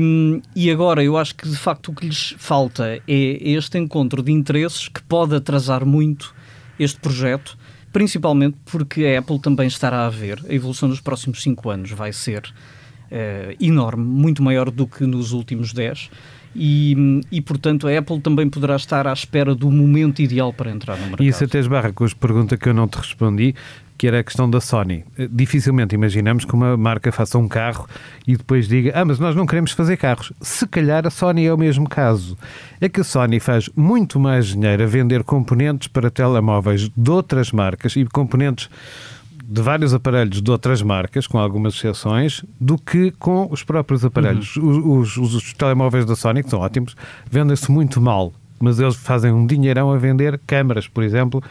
e 0.55 0.71
agora 0.71 1.03
eu 1.03 1.17
acho 1.17 1.35
que 1.35 1.47
de 1.47 1.55
facto 1.55 1.91
o 1.91 1.95
que 1.95 2.05
lhes 2.05 2.35
falta 2.37 2.95
é 2.95 3.01
este 3.07 3.77
encontro 3.77 4.21
de 4.21 4.31
interesses 4.31 4.87
que 4.87 5.01
pode 5.03 5.35
atrasar 5.35 5.85
muito 5.85 6.33
este 6.79 6.99
projeto, 6.99 7.57
principalmente 7.91 8.57
porque 8.65 9.05
a 9.05 9.19
Apple 9.19 9.39
também 9.39 9.67
estará 9.67 10.05
a 10.05 10.09
ver. 10.09 10.43
A 10.47 10.53
evolução 10.53 10.89
nos 10.89 11.01
próximos 11.01 11.41
5 11.41 11.69
anos 11.69 11.91
vai 11.91 12.13
ser 12.13 12.43
uh, 13.11 13.63
enorme, 13.63 14.03
muito 14.03 14.43
maior 14.43 14.69
do 14.69 14.87
que 14.87 15.05
nos 15.05 15.31
últimos 15.31 15.73
10. 15.73 16.09
E, 16.55 17.21
e, 17.31 17.41
portanto, 17.41 17.87
a 17.87 17.97
Apple 17.97 18.19
também 18.19 18.49
poderá 18.49 18.75
estar 18.75 19.05
à 19.07 19.13
espera 19.13 19.53
do 19.53 19.69
momento 19.69 20.21
ideal 20.21 20.51
para 20.51 20.71
entrar 20.71 20.95
no 20.95 21.03
mercado. 21.03 21.23
E 21.23 21.27
isso 21.27 21.43
até 21.43 21.59
esbarra 21.59 21.93
com 21.93 22.03
as 22.03 22.13
perguntas 22.13 22.57
que 22.57 22.67
eu 22.67 22.73
não 22.73 22.87
te 22.87 22.97
respondi, 22.97 23.53
que 23.97 24.07
era 24.07 24.19
a 24.19 24.23
questão 24.23 24.49
da 24.49 24.61
Sony. 24.61 25.03
Eh, 25.17 25.27
dificilmente 25.29 25.95
imaginamos 25.95 26.45
que 26.45 26.53
uma 26.53 26.77
marca 26.77 27.11
faça 27.11 27.37
um 27.37 27.47
carro 27.47 27.87
e 28.27 28.37
depois 28.37 28.67
diga: 28.67 28.91
Ah, 28.93 29.03
mas 29.03 29.19
nós 29.19 29.35
não 29.35 29.45
queremos 29.45 29.71
fazer 29.71 29.97
carros. 29.97 30.31
Se 30.39 30.67
calhar 30.67 31.05
a 31.07 31.09
Sony 31.09 31.45
é 31.45 31.53
o 31.53 31.57
mesmo 31.57 31.89
caso. 31.89 32.37
É 32.79 32.87
que 32.87 33.01
a 33.01 33.03
Sony 33.03 33.39
faz 33.39 33.69
muito 33.75 34.19
mais 34.19 34.47
dinheiro 34.47 34.83
a 34.83 34.87
vender 34.87 35.23
componentes 35.23 35.87
para 35.87 36.11
telemóveis 36.11 36.89
de 36.95 37.11
outras 37.11 37.51
marcas 37.51 37.95
e 37.95 38.05
componentes 38.05 38.69
de 39.49 39.61
vários 39.61 39.93
aparelhos 39.93 40.41
de 40.41 40.51
outras 40.51 40.81
marcas, 40.81 41.25
com 41.25 41.39
algumas 41.39 41.73
exceções, 41.75 42.43
do 42.59 42.77
que 42.77 43.11
com 43.11 43.47
os 43.49 43.63
próprios 43.63 44.03
aparelhos. 44.03 44.57
Uhum. 44.57 44.99
Os, 44.99 45.15
os, 45.15 45.33
os, 45.35 45.53
telemóveis 45.53 46.05
da 46.05 46.17
Sony, 46.17 46.43
que 46.43 46.49
são 46.49 46.59
ótimos, 46.59 46.95
vendem-se 47.31 47.71
muito 47.71 48.01
mal 48.01 48.33
mas 48.59 48.79
eles 48.79 48.95
fazem 48.95 49.31
um 49.31 49.45
dinheirão 49.45 49.91
a 49.91 49.97
vender 49.97 50.39
câmaras, 50.47 50.87
por 50.87 51.03
exemplo, 51.03 51.43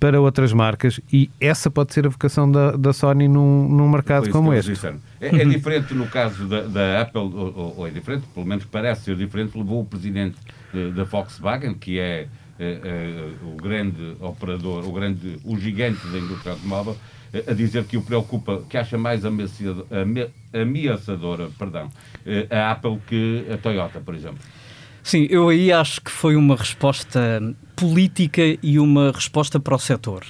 para 0.00 0.20
outras 0.20 0.52
marcas 0.54 1.00
e 1.12 1.30
essa 1.40 1.70
pode 1.70 1.92
ser 1.92 2.06
a 2.06 2.08
vocação 2.08 2.50
da, 2.50 2.72
da 2.72 2.92
Sony 2.92 3.28
num, 3.28 3.68
num 3.68 3.88
mercado 3.88 4.30
como 4.30 4.52
este. 4.52 4.72
É, 5.20 5.26
é, 5.26 5.44
diferente 5.44 5.94
no 5.94 6.06
caso 6.06 6.46
da, 6.46 6.62
da 6.62 7.02
Apple, 7.02 7.20
ou, 7.20 7.74
ou, 7.76 7.86
é 7.86 7.90
diferente, 7.90 8.24
pelo 8.34 8.46
menos 8.46 8.64
parece 8.64 9.04
ser 9.04 9.16
diferente, 9.16 9.56
levou 9.56 9.82
o 9.82 9.84
presidente 9.84 10.36
da 10.94 11.04
Volkswagen, 11.04 11.74
que 11.74 11.98
é, 11.98 12.26
é, 12.58 12.80
é, 12.84 13.30
o 13.42 13.56
grande 13.56 14.16
operador, 14.20 14.86
o 14.86 14.92
grande, 14.92 15.38
o 15.44 15.58
gigante 15.58 16.06
da 16.08 16.18
indústria 16.18 16.52
automóvel, 16.52 16.96
a 17.46 17.52
dizer 17.52 17.84
que 17.84 17.96
o 17.96 18.02
preocupa, 18.02 18.62
que 18.68 18.76
acha 18.76 18.96
mais 18.96 19.22
ameaçadora, 20.52 21.48
perdão, 21.58 21.90
a 22.50 22.70
Apple 22.72 22.98
que 23.06 23.44
a 23.52 23.56
Toyota, 23.56 24.00
por 24.00 24.14
exemplo. 24.14 24.38
Sim, 25.02 25.26
eu 25.30 25.48
aí 25.48 25.72
acho 25.72 26.00
que 26.00 26.10
foi 26.10 26.34
uma 26.34 26.56
resposta 26.56 27.54
política 27.76 28.42
e 28.62 28.78
uma 28.78 29.12
resposta 29.12 29.60
para 29.60 29.74
o 29.74 29.78
setor. 29.78 30.24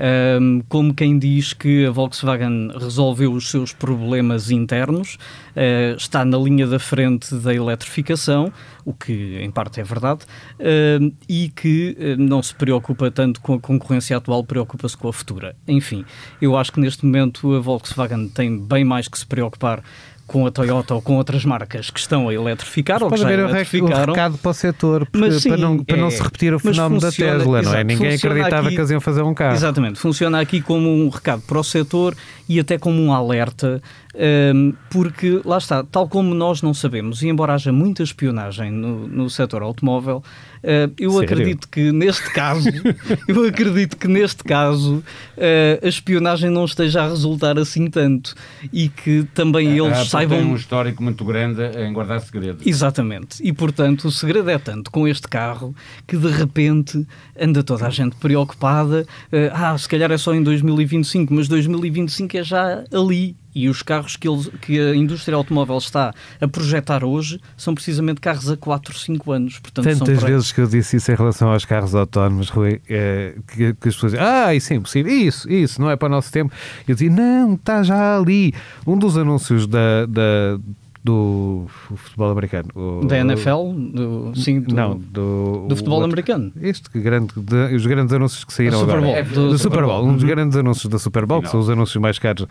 Um, 0.00 0.62
como 0.66 0.94
quem 0.94 1.18
diz 1.18 1.52
que 1.52 1.84
a 1.84 1.90
Volkswagen 1.90 2.70
resolveu 2.78 3.32
os 3.32 3.50
seus 3.50 3.74
problemas 3.74 4.50
internos, 4.50 5.18
uh, 5.54 5.94
está 5.94 6.24
na 6.24 6.38
linha 6.38 6.66
da 6.66 6.78
frente 6.78 7.34
da 7.34 7.54
eletrificação, 7.54 8.50
o 8.82 8.94
que 8.94 9.38
em 9.42 9.50
parte 9.50 9.78
é 9.78 9.84
verdade, 9.84 10.24
uh, 10.58 11.14
e 11.28 11.50
que 11.50 11.96
uh, 11.98 12.22
não 12.22 12.42
se 12.42 12.54
preocupa 12.54 13.10
tanto 13.10 13.42
com 13.42 13.54
a 13.54 13.60
concorrência 13.60 14.16
atual, 14.16 14.42
preocupa-se 14.42 14.96
com 14.96 15.08
a 15.08 15.12
futura. 15.12 15.54
Enfim, 15.68 16.04
eu 16.40 16.56
acho 16.56 16.72
que 16.72 16.80
neste 16.80 17.04
momento 17.04 17.54
a 17.54 17.60
Volkswagen 17.60 18.28
tem 18.28 18.58
bem 18.58 18.84
mais 18.84 19.06
que 19.06 19.18
se 19.18 19.26
preocupar 19.26 19.82
com 20.30 20.46
a 20.46 20.50
Toyota 20.52 20.94
ou 20.94 21.02
com 21.02 21.16
outras 21.16 21.44
marcas 21.44 21.90
que 21.90 21.98
estão 21.98 22.28
a 22.28 22.32
eletrificar 22.32 23.00
mas 23.00 23.02
ou 23.02 23.10
que 23.10 23.16
já 23.16 23.32
eletrificaram. 23.32 24.12
Um 24.12 24.14
recado 24.14 24.38
para 24.38 24.50
o 24.50 24.54
setor, 24.54 25.08
sim, 25.40 25.48
para, 25.48 25.58
não, 25.58 25.82
para 25.82 25.96
é, 25.96 26.00
não 26.00 26.08
se 26.08 26.22
repetir 26.22 26.54
o 26.54 26.58
fenómeno 26.60 27.00
da 27.00 27.10
Tesla, 27.10 27.58
exato, 27.58 27.74
não 27.74 27.80
é? 27.80 27.82
Ninguém 27.82 28.14
acreditava 28.14 28.68
aqui, 28.68 28.76
que 28.76 28.80
eles 28.80 28.90
iam 28.92 29.00
fazer 29.00 29.22
um 29.22 29.34
carro. 29.34 29.56
Exatamente, 29.56 29.98
funciona 29.98 30.40
aqui 30.40 30.60
como 30.60 30.88
um 30.88 31.08
recado 31.08 31.42
para 31.42 31.58
o 31.58 31.64
setor 31.64 32.14
e 32.48 32.60
até 32.60 32.78
como 32.78 33.02
um 33.02 33.12
alerta 33.12 33.82
um, 34.14 34.72
porque 34.90 35.40
lá 35.44 35.58
está, 35.58 35.84
tal 35.84 36.08
como 36.08 36.34
nós 36.34 36.62
não 36.62 36.74
sabemos, 36.74 37.22
e 37.22 37.28
embora 37.28 37.54
haja 37.54 37.72
muita 37.72 38.02
espionagem 38.02 38.70
no, 38.70 39.06
no 39.06 39.30
setor 39.30 39.62
automóvel, 39.62 40.18
uh, 40.18 40.92
eu 40.98 41.12
Sério? 41.12 41.24
acredito 41.24 41.68
que 41.68 41.92
neste 41.92 42.32
caso, 42.32 42.68
eu 43.28 43.44
acredito 43.44 43.96
que 43.96 44.08
neste 44.08 44.42
caso 44.42 44.96
uh, 44.96 45.86
a 45.86 45.88
espionagem 45.88 46.50
não 46.50 46.64
esteja 46.64 47.02
a 47.02 47.08
resultar 47.08 47.58
assim 47.58 47.88
tanto 47.88 48.34
e 48.72 48.88
que 48.88 49.24
também 49.34 49.78
eles 49.78 49.98
a 49.98 50.04
saibam. 50.04 50.38
tem 50.38 50.46
um 50.46 50.56
histórico 50.56 51.02
muito 51.02 51.24
grande 51.24 51.62
em 51.78 51.92
guardar 51.92 52.20
segredos. 52.20 52.66
Exatamente, 52.66 53.40
e 53.42 53.52
portanto 53.52 54.08
o 54.08 54.10
segredo 54.10 54.50
é 54.50 54.58
tanto 54.58 54.90
com 54.90 55.06
este 55.06 55.28
carro 55.28 55.74
que 56.06 56.16
de 56.16 56.28
repente 56.28 57.06
anda 57.40 57.62
toda 57.62 57.86
a 57.86 57.90
gente 57.90 58.16
preocupada. 58.16 59.06
Uh, 59.32 59.50
ah, 59.52 59.78
se 59.78 59.88
calhar 59.88 60.10
é 60.10 60.18
só 60.18 60.34
em 60.34 60.42
2025, 60.42 61.32
mas 61.32 61.46
2025 61.46 62.36
é 62.36 62.42
já 62.42 62.84
ali 62.92 63.36
e 63.54 63.68
os 63.68 63.82
carros 63.82 64.16
que, 64.16 64.28
eles, 64.28 64.48
que 64.60 64.78
a 64.78 64.94
indústria 64.94 65.36
automóvel 65.36 65.78
está 65.78 66.14
a 66.40 66.48
projetar 66.48 67.04
hoje 67.04 67.40
são 67.56 67.74
precisamente 67.74 68.20
carros 68.20 68.48
a 68.50 68.56
4, 68.56 68.96
5 68.96 69.32
anos. 69.32 69.58
Portanto, 69.58 69.98
Tantas 69.98 70.22
vezes 70.22 70.52
que 70.52 70.60
eu 70.60 70.66
disse 70.66 70.96
isso 70.96 71.10
em 71.10 71.14
relação 71.14 71.50
aos 71.50 71.64
carros 71.64 71.94
autónomos, 71.94 72.48
Rui, 72.48 72.80
é, 72.88 73.34
que, 73.48 73.74
que, 73.74 73.88
as 73.88 73.94
pessoas 73.94 74.12
dizem, 74.12 74.26
ah, 74.26 74.54
isso 74.54 74.72
é 74.72 74.76
impossível, 74.76 75.12
isso, 75.12 75.50
isso, 75.50 75.80
não 75.80 75.90
é 75.90 75.96
para 75.96 76.06
o 76.06 76.10
nosso 76.10 76.30
tempo. 76.30 76.52
Eu 76.86 76.94
dizia, 76.94 77.10
não, 77.10 77.54
está 77.54 77.82
já 77.82 78.16
ali. 78.16 78.54
Um 78.86 78.96
dos 78.96 79.16
anúncios 79.16 79.66
da, 79.66 80.06
da 80.06 80.58
do 81.02 81.66
futebol 81.68 82.30
americano. 82.30 82.68
O, 82.74 83.04
da 83.06 83.18
NFL? 83.18 83.72
Do, 83.92 84.32
sim, 84.34 84.60
do, 84.60 84.74
não, 84.74 84.98
do, 84.98 85.66
do 85.68 85.76
futebol 85.76 86.04
americano. 86.04 86.52
Este 86.60 86.90
grande, 86.98 87.32
de, 87.36 87.74
os 87.74 87.86
grandes 87.86 88.12
anúncios 88.12 88.44
que 88.44 88.52
saíram 88.52 88.80
Super 88.80 89.00
Bowl, 89.00 89.10
agora. 89.10 89.24
Do, 89.24 89.48
do, 89.50 89.58
Super 89.58 89.84
Bowl. 89.84 90.04
Um 90.04 90.14
dos 90.14 90.24
grandes 90.24 90.56
anúncios 90.56 90.90
da 90.90 90.98
Super 90.98 91.24
Bowl, 91.24 91.40
que 91.40 91.48
são 91.48 91.60
os 91.60 91.70
anúncios 91.70 92.00
mais 92.00 92.18
caros 92.18 92.46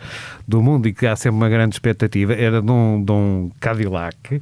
do 0.46 0.60
mundo 0.62 0.88
e 0.88 0.92
que 0.92 1.06
há 1.06 1.14
sempre 1.14 1.36
uma 1.36 1.48
grande 1.48 1.76
expectativa, 1.76 2.32
era 2.34 2.60
de 2.60 2.70
um, 2.70 3.02
de 3.04 3.12
um 3.12 3.50
Cadillac 3.60 4.36
uh, 4.36 4.40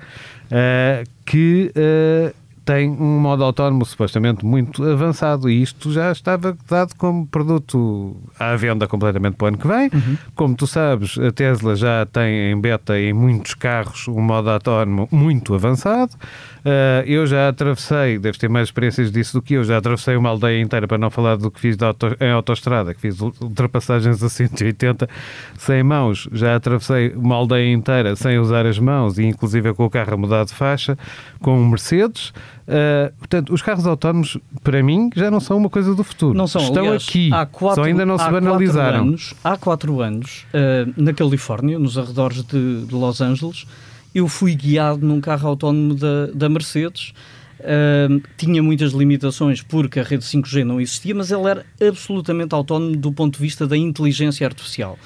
que 1.27 1.71
uh, 1.77 2.35
tem 2.68 2.90
um 2.90 3.18
modo 3.18 3.42
autónomo 3.44 3.82
supostamente 3.87 4.44
muito 4.44 4.84
avançado 4.84 5.48
e 5.48 5.62
isto 5.62 5.90
já 5.90 6.12
estava 6.12 6.54
dado 6.68 6.94
como 6.98 7.26
produto 7.26 8.14
à 8.38 8.54
venda 8.56 8.87
completamente 8.87 9.37
para 9.37 9.46
o 9.46 9.48
ano 9.48 9.56
que 9.56 9.66
vem. 9.66 9.90
Uhum. 9.90 10.18
Como 10.34 10.54
tu 10.54 10.66
sabes, 10.66 11.18
a 11.18 11.32
Tesla 11.32 11.75
já 11.75 12.04
tem 12.04 12.52
em 12.52 12.60
beta 12.60 13.00
em 13.00 13.14
muitos 13.14 13.54
carros 13.54 14.06
um 14.06 14.20
modo 14.20 14.50
autónomo 14.50 15.08
muito 15.10 15.54
avançado. 15.54 16.12
Uh, 16.58 17.00
eu 17.06 17.26
já 17.26 17.48
atravessei, 17.48 18.18
deves 18.18 18.37
ter 18.37 18.50
mais 18.50 18.68
experiências 18.68 19.10
disso 19.10 19.32
do 19.38 19.40
que 19.40 19.54
eu, 19.54 19.64
já 19.64 19.78
atravessei 19.78 20.16
uma 20.16 20.28
aldeia 20.28 20.60
inteira, 20.60 20.87
para 20.87 20.98
não 20.98 21.08
falar 21.08 21.37
do 21.37 21.50
que 21.50 21.58
fiz 21.58 21.80
auto, 21.80 22.14
em 22.20 22.30
autoestrada, 22.30 22.92
que 22.92 23.00
fiz 23.00 23.18
ultrapassagens 23.20 24.22
a 24.22 24.28
180 24.28 25.08
sem 25.56 25.82
mãos, 25.82 26.28
já 26.32 26.56
atravessei 26.56 27.14
uma 27.14 27.37
aldeia 27.37 27.72
inteira 27.72 28.14
sem 28.16 28.38
usar 28.38 28.66
as 28.66 28.78
mãos 28.78 29.18
e 29.18 29.25
inclusive 29.25 29.72
com 29.72 29.87
o 29.87 29.90
carro 29.90 30.12
a 30.12 30.16
mudar 30.18 30.44
de 30.44 30.52
faixa, 30.52 30.98
com 31.40 31.58
um 31.58 31.66
Mercedes. 31.66 32.34
Uh, 32.68 33.10
portanto, 33.16 33.50
os 33.50 33.62
carros 33.62 33.87
autónomos, 33.87 34.37
para 34.62 34.82
mim, 34.82 35.08
já 35.16 35.30
não 35.30 35.40
são 35.40 35.56
uma 35.56 35.70
coisa 35.70 35.94
do 35.94 36.04
futuro. 36.04 36.37
Não 36.37 36.46
são, 36.46 36.60
Estão 36.60 36.84
aliás, 36.84 37.08
aqui, 37.08 37.30
há 37.32 37.46
quatro, 37.46 37.82
só 37.82 37.88
ainda 37.88 38.04
não 38.04 38.18
se 38.18 38.30
banalizaram. 38.30 39.04
Anos, 39.04 39.32
há 39.42 39.56
quatro 39.56 40.02
anos, 40.02 40.44
uh, 40.52 40.92
na 40.94 41.14
Califórnia, 41.14 41.78
nos 41.78 41.96
arredores 41.96 42.42
de, 42.42 42.84
de 42.84 42.94
Los 42.94 43.22
Angeles, 43.22 43.66
eu 44.14 44.28
fui 44.28 44.54
guiado 44.54 45.06
num 45.06 45.18
carro 45.18 45.48
autónomo 45.48 45.94
da, 45.94 46.26
da 46.34 46.48
Mercedes. 46.50 47.14
Uh, 47.58 48.22
tinha 48.37 48.62
muitas 48.62 48.92
limitações 48.92 49.62
porque 49.62 49.98
a 49.98 50.02
rede 50.02 50.25
5G 50.25 50.62
não 50.62 50.78
existia, 50.78 51.14
mas 51.14 51.32
ele 51.32 51.48
era 51.48 51.64
absolutamente 51.80 52.54
autónomo 52.54 52.94
do 52.96 53.10
ponto 53.10 53.37
de 53.37 53.42
vista 53.42 53.66
da 53.66 53.78
inteligência 53.78 54.46
artificial. 54.46 54.98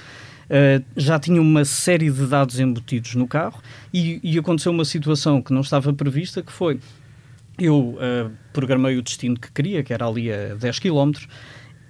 Uh, 0.46 0.84
já 0.96 1.16
tinha 1.16 1.40
uma 1.40 1.64
série 1.64 2.10
de 2.10 2.26
dados 2.26 2.58
embutidos 2.58 3.14
no 3.14 3.28
carro 3.28 3.62
e, 3.94 4.20
e, 4.22 4.36
aconteceu 4.36 4.72
uma 4.72 4.84
situação 4.84 5.40
que 5.40 5.52
não 5.52 5.60
estava 5.60 5.92
prevista, 5.92 6.42
que 6.42 6.52
foi, 6.52 6.80
eu 7.58 7.76
uh, 7.76 8.30
programei 8.52 8.96
o 8.96 9.02
destino 9.02 9.38
que 9.38 9.50
queria, 9.52 9.82
que 9.82 9.92
era 9.92 10.06
ali 10.06 10.32
a 10.32 10.54
10 10.54 10.78
km, 10.78 11.12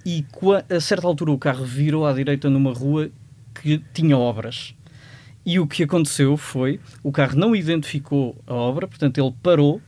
e 0.05 0.25
a 0.69 0.79
certa 0.79 1.07
altura 1.07 1.31
o 1.31 1.37
carro 1.37 1.65
virou 1.65 2.05
à 2.05 2.13
direita 2.13 2.49
numa 2.49 2.73
rua 2.73 3.09
que 3.53 3.81
tinha 3.93 4.17
obras. 4.17 4.75
E 5.45 5.59
o 5.59 5.67
que 5.67 5.83
aconteceu 5.83 6.37
foi, 6.37 6.79
o 7.01 7.11
carro 7.11 7.37
não 7.37 7.55
identificou 7.55 8.35
a 8.47 8.53
obra, 8.53 8.87
portanto 8.87 9.17
ele 9.17 9.33
parou 9.41 9.81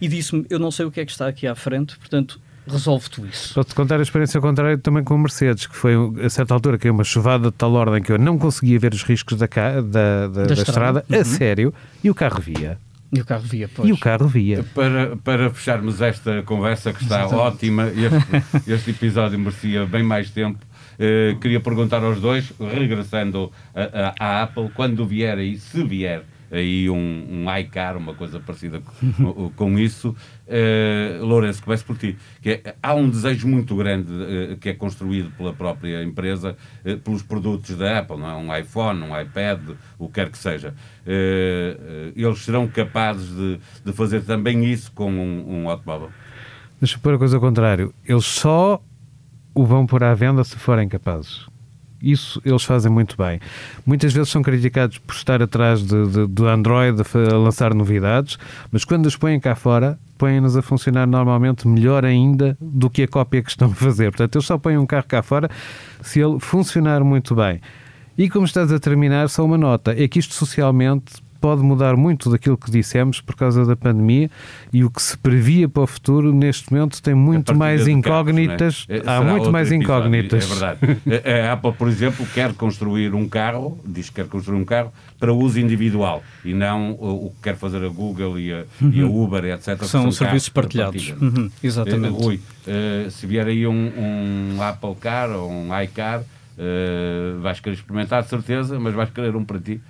e 0.00 0.08
disse-me, 0.08 0.46
eu 0.48 0.58
não 0.58 0.70
sei 0.70 0.86
o 0.86 0.90
que 0.90 1.00
é 1.00 1.04
que 1.04 1.10
está 1.10 1.28
aqui 1.28 1.46
à 1.46 1.54
frente, 1.54 1.98
portanto 1.98 2.40
resolve 2.66 3.10
tu 3.10 3.26
isso. 3.26 3.54
Posso-te 3.54 3.74
contar 3.74 3.98
a 3.98 4.02
experiência 4.02 4.40
contrária 4.40 4.78
também 4.78 5.02
com 5.02 5.14
a 5.14 5.18
Mercedes, 5.18 5.66
que 5.66 5.76
foi 5.76 5.94
a 6.22 6.30
certa 6.30 6.54
altura 6.54 6.78
que 6.78 6.86
é 6.86 6.90
uma 6.90 7.04
chuvada 7.04 7.50
de 7.50 7.56
tal 7.56 7.72
ordem 7.72 8.02
que 8.02 8.12
eu 8.12 8.18
não 8.18 8.38
conseguia 8.38 8.78
ver 8.78 8.94
os 8.94 9.02
riscos 9.02 9.36
da, 9.36 9.46
da, 9.46 9.80
da, 9.80 10.26
da, 10.28 10.44
da 10.44 10.54
estrada, 10.54 11.04
uhum. 11.08 11.20
a 11.20 11.24
sério, 11.24 11.74
e 12.02 12.10
o 12.10 12.14
carro 12.14 12.40
via. 12.40 12.78
E 13.12 13.20
o 13.20 13.24
carro 13.24 13.42
via, 13.42 13.68
pois. 13.74 13.88
E 13.88 13.92
o 13.92 13.98
carro 13.98 14.28
via. 14.28 14.62
Para, 14.74 15.16
para 15.16 15.50
fecharmos 15.50 16.00
esta 16.00 16.42
conversa 16.42 16.92
que 16.92 17.02
está 17.02 17.24
Exatamente. 17.24 17.54
ótima, 17.54 17.88
este, 17.88 18.70
este 18.70 18.90
episódio 18.90 19.38
merecia 19.38 19.84
bem 19.84 20.02
mais 20.02 20.30
tempo. 20.30 20.58
Uh, 20.94 21.38
queria 21.40 21.60
perguntar 21.60 22.04
aos 22.04 22.20
dois, 22.20 22.52
regressando 22.60 23.50
à 24.18 24.42
Apple, 24.42 24.70
quando 24.74 25.06
vier 25.06 25.38
aí, 25.38 25.58
se 25.58 25.82
vier 25.82 26.24
aí 26.50 26.90
um, 26.90 26.96
um 26.96 27.58
iCar, 27.58 27.96
uma 27.96 28.14
coisa 28.14 28.40
parecida 28.40 28.80
com, 28.80 29.50
com 29.56 29.78
isso. 29.78 30.14
Uh, 30.46 31.24
Lourenço, 31.24 31.62
começo 31.62 31.84
por 31.84 31.96
ti. 31.96 32.16
Que 32.42 32.60
é, 32.64 32.74
há 32.82 32.94
um 32.94 33.08
desejo 33.08 33.46
muito 33.46 33.76
grande 33.76 34.12
uh, 34.12 34.56
que 34.56 34.70
é 34.70 34.74
construído 34.74 35.30
pela 35.36 35.52
própria 35.52 36.02
empresa 36.02 36.56
uh, 36.84 36.98
pelos 36.98 37.22
produtos 37.22 37.76
da 37.76 38.00
Apple, 38.00 38.18
não 38.18 38.28
é? 38.28 38.34
um 38.34 38.56
iPhone, 38.56 39.02
um 39.02 39.20
iPad, 39.20 39.60
o 39.98 40.08
que 40.08 40.14
quer 40.14 40.30
que 40.30 40.38
seja. 40.38 40.74
eles 42.16 42.38
serão 42.40 42.66
capazes 42.68 43.34
de, 43.34 43.60
de 43.84 43.92
fazer 43.92 44.22
também 44.22 44.64
isso 44.64 44.90
com 44.92 45.10
um, 45.10 45.62
um 45.62 45.70
automóvel? 45.70 46.10
Deixa 46.80 46.96
eu 46.96 47.00
pôr 47.00 47.14
a 47.14 47.18
coisa 47.18 47.36
ao 47.36 47.40
contrário. 47.40 47.94
Eles 48.04 48.24
só 48.24 48.82
o 49.54 49.64
vão 49.64 49.86
pôr 49.86 50.02
à 50.02 50.14
venda 50.14 50.42
se 50.44 50.56
forem 50.56 50.88
capazes. 50.88 51.49
Isso 52.02 52.40
eles 52.44 52.62
fazem 52.64 52.90
muito 52.90 53.16
bem. 53.16 53.40
Muitas 53.84 54.12
vezes 54.12 54.30
são 54.30 54.42
criticados 54.42 54.98
por 54.98 55.14
estar 55.14 55.42
atrás 55.42 55.82
do 55.82 56.46
Android 56.48 57.02
a 57.02 57.36
lançar 57.36 57.74
novidades, 57.74 58.38
mas 58.70 58.84
quando 58.84 59.06
os 59.06 59.16
põem 59.16 59.38
cá 59.38 59.54
fora, 59.54 59.98
põem-nos 60.16 60.56
a 60.56 60.62
funcionar 60.62 61.06
normalmente 61.06 61.66
melhor 61.66 62.04
ainda 62.04 62.56
do 62.60 62.90
que 62.90 63.02
a 63.02 63.08
cópia 63.08 63.42
que 63.42 63.50
estão 63.50 63.68
a 63.70 63.74
fazer. 63.74 64.10
Portanto, 64.10 64.36
eles 64.36 64.46
só 64.46 64.58
põem 64.58 64.76
um 64.76 64.86
carro 64.86 65.06
cá 65.06 65.22
fora 65.22 65.50
se 66.02 66.20
ele 66.20 66.38
funcionar 66.40 67.02
muito 67.04 67.34
bem. 67.34 67.60
E 68.16 68.28
como 68.28 68.44
estás 68.44 68.70
a 68.70 68.78
terminar, 68.78 69.28
só 69.28 69.44
uma 69.44 69.56
nota: 69.56 69.94
é 69.96 70.06
que 70.06 70.18
isto 70.18 70.34
socialmente 70.34 71.14
pode 71.40 71.62
mudar 71.62 71.96
muito 71.96 72.30
daquilo 72.30 72.56
que 72.56 72.70
dissemos 72.70 73.20
por 73.20 73.34
causa 73.34 73.64
da 73.64 73.74
pandemia 73.74 74.30
e 74.72 74.84
o 74.84 74.90
que 74.90 75.00
se 75.00 75.16
previa 75.16 75.68
para 75.68 75.82
o 75.82 75.86
futuro 75.86 76.32
neste 76.32 76.72
momento 76.72 77.02
tem 77.02 77.14
muito 77.14 77.54
mais 77.54 77.88
incógnitas. 77.88 78.84
Carros, 78.86 79.06
é? 79.06 79.10
Há 79.10 79.22
muito 79.22 79.50
mais 79.50 79.72
episódio, 79.72 79.98
incógnitas. 79.98 80.44
É 80.44 80.46
verdade. 80.46 81.00
A 81.48 81.52
Apple, 81.52 81.72
por 81.72 81.88
exemplo, 81.88 82.26
quer 82.34 82.52
construir 82.54 83.14
um 83.14 83.28
carro, 83.28 83.80
diz 83.84 84.08
que 84.08 84.16
quer 84.16 84.26
construir 84.26 84.58
um 84.58 84.64
carro 84.64 84.92
para 85.20 85.32
uso 85.34 85.60
individual 85.60 86.22
e 86.44 86.54
não 86.54 86.92
o 86.92 87.30
que 87.36 87.42
quer 87.42 87.56
fazer 87.56 87.84
a 87.84 87.88
Google 87.88 88.38
e 88.38 88.52
a, 88.52 88.64
uhum. 88.80 88.90
e 88.90 89.02
a 89.02 89.06
Uber, 89.06 89.44
etc. 89.44 89.76
São, 89.84 90.02
são 90.02 90.12
serviços 90.12 90.48
partilhados. 90.48 91.14
Uhum, 91.20 91.50
exatamente. 91.62 92.14
Uh, 92.14 92.22
Rui, 92.22 92.36
uh, 92.36 93.10
se 93.10 93.26
vier 93.26 93.46
aí 93.46 93.66
um, 93.66 93.92
um, 94.56 94.62
Apple 94.62 94.94
Car 94.98 95.30
ou 95.30 95.50
um 95.50 95.78
iCar, 95.82 96.20
uh, 96.20 97.40
vais 97.40 97.60
querer 97.60 97.76
experimentar, 97.76 98.22
de 98.22 98.30
certeza, 98.30 98.80
mas 98.80 98.94
vais 98.94 99.10
querer 99.10 99.36
um 99.36 99.44
para 99.44 99.60
ti. 99.60 99.80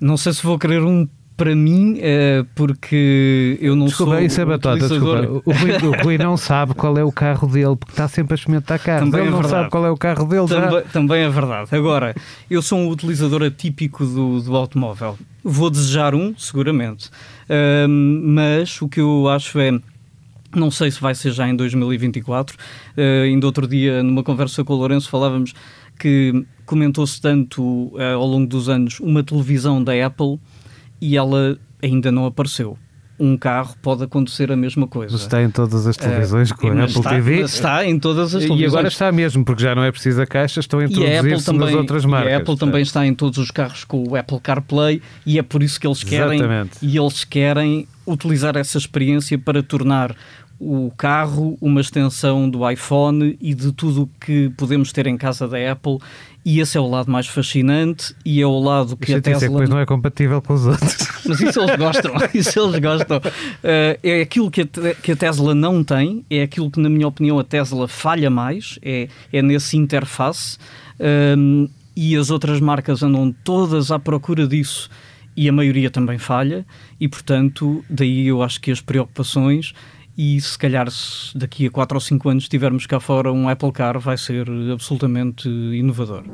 Não 0.00 0.16
sei 0.16 0.32
se 0.32 0.42
vou 0.42 0.58
querer 0.58 0.82
um 0.82 1.08
para 1.36 1.54
mim, 1.54 1.98
é 2.00 2.44
porque 2.54 3.58
eu 3.60 3.74
não 3.74 3.86
desculpa, 3.86 4.16
sou. 4.16 4.22
Isso 4.22 4.40
é 4.40 4.44
batota, 4.44 4.88
desculpa. 4.88 5.42
O 5.44 5.52
Rui, 5.52 5.72
o 5.88 6.02
Rui, 6.04 6.18
não 6.18 6.36
sabe 6.36 6.74
qual 6.74 6.96
é 6.96 7.04
o 7.04 7.10
carro 7.10 7.48
dele, 7.48 7.76
porque 7.76 7.92
está 7.92 8.06
sempre 8.06 8.34
a 8.34 8.36
experimentar 8.36 8.78
carros. 8.78 9.10
Também 9.10 9.20
Ele 9.22 9.28
é 9.28 9.30
não 9.32 9.38
verdade. 9.40 9.62
sabe 9.62 9.70
qual 9.70 9.86
é 9.86 9.90
o 9.90 9.96
carro 9.96 10.26
dele. 10.26 10.46
Também, 10.46 10.82
também, 10.92 11.22
é 11.22 11.28
verdade. 11.28 11.74
Agora, 11.74 12.14
eu 12.48 12.62
sou 12.62 12.78
um 12.78 12.88
utilizador 12.88 13.42
atípico 13.42 14.04
do, 14.04 14.40
do 14.40 14.56
automóvel. 14.56 15.18
Vou 15.42 15.70
desejar 15.70 16.14
um, 16.14 16.34
seguramente. 16.38 17.08
Uh, 17.48 17.88
mas 17.88 18.80
o 18.80 18.88
que 18.88 19.00
eu 19.00 19.28
acho 19.28 19.58
é. 19.58 19.72
Não 20.54 20.70
sei 20.70 20.88
se 20.88 21.00
vai 21.00 21.16
ser 21.16 21.32
já 21.32 21.48
em 21.48 21.56
2024. 21.56 22.56
Uh, 22.56 23.24
ainda 23.24 23.44
outro 23.44 23.66
dia, 23.66 24.04
numa 24.04 24.22
conversa 24.22 24.62
com 24.62 24.72
o 24.72 24.76
Lourenço, 24.76 25.10
falávamos 25.10 25.52
que 25.98 26.44
comentou-se 26.64 27.20
tanto 27.20 27.62
uh, 27.62 28.14
ao 28.16 28.26
longo 28.26 28.46
dos 28.46 28.68
anos 28.68 29.00
uma 29.00 29.22
televisão 29.22 29.82
da 29.82 29.92
Apple 30.06 30.38
e 31.00 31.16
ela 31.16 31.58
ainda 31.82 32.10
não 32.10 32.26
apareceu. 32.26 32.78
Um 33.16 33.36
carro 33.36 33.76
pode 33.80 34.02
acontecer 34.02 34.50
a 34.50 34.56
mesma 34.56 34.88
coisa. 34.88 35.14
Está 35.14 35.40
em 35.40 35.48
todas 35.48 35.86
as 35.86 35.96
televisões 35.96 36.50
uh, 36.50 36.56
com 36.56 36.66
a 36.68 36.84
Apple 36.84 36.96
está, 36.96 37.10
TV. 37.10 37.40
Está 37.42 37.86
em 37.86 37.98
todas 37.98 38.34
as 38.34 38.42
televisões. 38.42 38.60
E 38.60 38.66
agora 38.66 38.88
está 38.88 39.12
mesmo, 39.12 39.44
porque 39.44 39.62
já 39.62 39.72
não 39.72 39.84
é 39.84 39.92
preciso 39.92 40.20
a 40.20 40.26
caixa, 40.26 40.58
estão 40.58 40.80
a 40.80 40.84
introduzir-se 40.84 41.52
nas 41.52 41.74
outras 41.74 42.04
marcas. 42.04 42.32
E 42.32 42.34
a 42.34 42.38
Apple 42.38 42.56
também 42.56 42.82
está 42.82 43.06
em 43.06 43.14
todos 43.14 43.38
os 43.38 43.52
carros 43.52 43.84
com 43.84 44.02
o 44.08 44.16
Apple 44.16 44.40
CarPlay 44.40 45.00
e 45.24 45.38
é 45.38 45.42
por 45.42 45.62
isso 45.62 45.78
que 45.78 45.86
eles 45.86 46.02
querem 46.02 46.38
Exatamente. 46.38 46.78
e 46.82 46.98
eles 46.98 47.22
querem 47.22 47.86
utilizar 48.06 48.56
essa 48.56 48.78
experiência 48.78 49.38
para 49.38 49.62
tornar 49.62 50.14
o 50.58 50.90
carro 50.96 51.58
uma 51.60 51.80
extensão 51.80 52.48
do 52.48 52.68
iPhone 52.68 53.36
e 53.40 53.54
de 53.54 53.72
tudo 53.72 54.02
o 54.02 54.06
que 54.20 54.50
podemos 54.56 54.92
ter 54.92 55.06
em 55.06 55.16
casa 55.16 55.46
da 55.48 55.72
Apple 55.72 55.98
e 56.44 56.60
esse 56.60 56.76
é 56.76 56.80
o 56.80 56.86
lado 56.86 57.10
mais 57.10 57.26
fascinante 57.26 58.14
e 58.24 58.40
é 58.40 58.46
o 58.46 58.58
lado 58.58 58.96
que 58.96 59.06
Deixa 59.06 59.18
a 59.18 59.22
Tesla... 59.22 59.34
Dizer 59.38 59.46
que 59.46 59.52
depois 59.52 59.70
não 59.70 59.78
é 59.78 59.86
compatível 59.86 60.42
com 60.42 60.52
os 60.52 60.66
outros. 60.66 61.08
Mas 61.26 61.40
isso 61.40 61.60
eles 61.60 61.76
gostam, 61.76 62.14
isso 62.34 62.60
eles 62.60 62.78
gostam. 62.80 63.16
Uh, 63.16 63.98
é 64.02 64.20
aquilo 64.20 64.50
que 64.50 64.60
a, 64.60 64.94
que 64.94 65.12
a 65.12 65.16
Tesla 65.16 65.54
não 65.54 65.82
tem, 65.82 66.24
é 66.28 66.42
aquilo 66.42 66.70
que, 66.70 66.78
na 66.78 66.90
minha 66.90 67.08
opinião, 67.08 67.38
a 67.38 67.44
Tesla 67.44 67.88
falha 67.88 68.28
mais, 68.28 68.78
é, 68.82 69.08
é 69.32 69.40
nesse 69.40 69.78
interface 69.78 70.58
um, 71.38 71.66
e 71.96 72.14
as 72.14 72.30
outras 72.30 72.60
marcas 72.60 73.02
andam 73.02 73.34
todas 73.42 73.90
à 73.90 73.98
procura 73.98 74.46
disso 74.46 74.90
e 75.36 75.48
a 75.48 75.52
maioria 75.52 75.90
também 75.90 76.18
falha 76.18 76.66
e, 77.00 77.08
portanto, 77.08 77.82
daí 77.88 78.26
eu 78.26 78.42
acho 78.42 78.60
que 78.60 78.70
as 78.70 78.80
preocupações 78.80 79.72
e 80.16 80.40
se 80.40 80.56
calhar 80.58 80.90
se 80.90 81.36
daqui 81.36 81.66
a 81.66 81.70
4 81.70 81.96
ou 81.96 82.00
5 82.00 82.28
anos 82.28 82.48
tivermos 82.48 82.86
cá 82.86 83.00
fora 83.00 83.32
um 83.32 83.48
Apple 83.48 83.72
Car 83.72 83.98
vai 83.98 84.16
ser 84.16 84.46
absolutamente 84.72 85.48
inovador. 85.48 86.24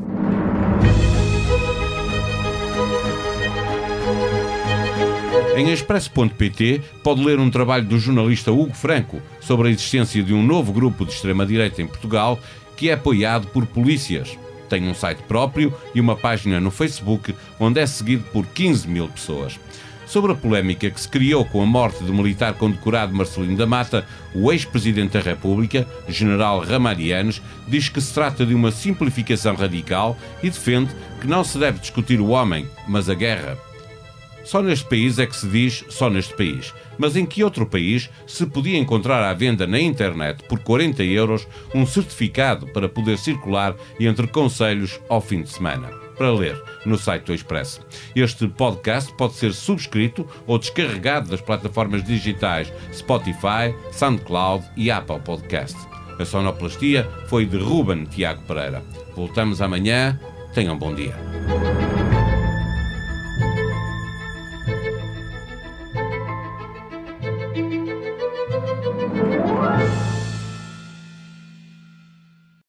Em 5.57 5.71
expresso.pt 5.71 6.81
pode 7.03 7.23
ler 7.23 7.39
um 7.39 7.51
trabalho 7.51 7.85
do 7.85 7.99
jornalista 7.99 8.51
Hugo 8.51 8.73
Franco 8.73 9.21
sobre 9.41 9.69
a 9.69 9.71
existência 9.71 10.23
de 10.23 10.33
um 10.33 10.43
novo 10.43 10.73
grupo 10.73 11.05
de 11.05 11.13
extrema-direita 11.13 11.83
em 11.83 11.87
Portugal 11.87 12.39
que 12.77 12.89
é 12.89 12.95
apoiado 12.95 13.47
por 13.49 13.67
polícias. 13.67 14.39
Tem 14.71 14.89
um 14.89 14.95
site 14.95 15.23
próprio 15.25 15.75
e 15.95 16.01
uma 16.01 16.17
página 16.17 16.61
no 16.61 16.71
Facebook 16.71 17.35
onde 17.59 17.81
é 17.81 17.87
seguido 17.87 18.25
por 18.33 18.47
15 18.47 18.89
mil 18.89 19.09
pessoas. 19.09 19.59
Sobre 20.11 20.33
a 20.33 20.35
polémica 20.35 20.91
que 20.91 21.01
se 21.01 21.09
criou 21.09 21.45
com 21.45 21.63
a 21.63 21.67
morte 21.67 22.03
do 22.03 22.13
militar 22.13 22.55
condecorado 22.55 23.15
Marcelino 23.15 23.57
da 23.57 23.65
Mata, 23.65 24.05
o 24.35 24.51
ex-presidente 24.51 25.13
da 25.13 25.21
República, 25.21 25.87
general 26.09 26.59
Ramarianes, 26.65 27.41
diz 27.69 27.89
que 27.89 28.01
se 28.01 28.13
trata 28.13 28.45
de 28.45 28.53
uma 28.53 28.73
simplificação 28.73 29.55
radical 29.55 30.19
e 30.43 30.51
defende 30.51 30.91
que 31.21 31.29
não 31.29 31.45
se 31.45 31.57
deve 31.59 31.79
discutir 31.79 32.21
o 32.21 32.31
homem, 32.31 32.67
mas 32.89 33.09
a 33.09 33.15
guerra. 33.15 33.57
Só 34.43 34.61
neste 34.61 34.85
país 34.89 35.17
é 35.21 35.27
que 35.27 35.37
se 35.37 35.47
diz 35.47 35.85
só 35.89 36.11
neste 36.11 36.35
país. 36.35 36.75
Mas 36.99 37.15
em 37.15 37.25
que 37.25 37.45
outro 37.45 37.65
país 37.65 38.11
se 38.27 38.45
podia 38.47 38.79
encontrar 38.79 39.23
à 39.23 39.33
venda 39.33 39.65
na 39.65 39.79
internet 39.79 40.43
por 40.49 40.59
40 40.59 41.05
euros 41.05 41.47
um 41.73 41.87
certificado 41.87 42.67
para 42.67 42.89
poder 42.89 43.17
circular 43.17 43.77
entre 44.01 44.27
conselhos 44.27 44.99
ao 45.09 45.21
fim 45.21 45.43
de 45.43 45.51
semana? 45.51 46.10
Para 46.21 46.33
ler 46.33 46.63
no 46.85 46.99
site 46.99 47.25
do 47.25 47.33
Expresso. 47.33 47.81
Este 48.15 48.47
podcast 48.47 49.11
pode 49.15 49.33
ser 49.33 49.55
subscrito 49.55 50.29
ou 50.47 50.59
descarregado 50.59 51.31
das 51.31 51.41
plataformas 51.41 52.05
digitais 52.05 52.71
Spotify, 52.93 53.75
SoundCloud 53.91 54.63
e 54.77 54.91
Apple 54.91 55.21
Podcast. 55.21 55.79
A 56.19 56.25
sonoplastia 56.27 57.09
foi 57.27 57.47
de 57.47 57.57
Ruben 57.57 58.05
Tiago 58.05 58.43
Pereira. 58.43 58.83
Voltamos 59.17 59.63
amanhã. 59.63 60.21
Tenham 60.53 60.75
um 60.75 60.79
bom 60.79 60.95
dia. 60.95 61.17